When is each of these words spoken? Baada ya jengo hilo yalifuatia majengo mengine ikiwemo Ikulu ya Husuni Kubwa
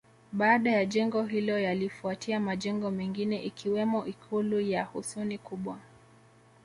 Baada 0.33 0.71
ya 0.71 0.85
jengo 0.85 1.23
hilo 1.23 1.59
yalifuatia 1.59 2.39
majengo 2.39 2.91
mengine 2.91 3.43
ikiwemo 3.43 4.05
Ikulu 4.05 4.59
ya 4.61 4.83
Husuni 4.83 5.37
Kubwa 5.37 5.79